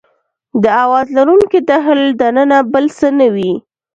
[0.63, 3.51] د اواز لرونکي ډهل دننه بل څه نه وي.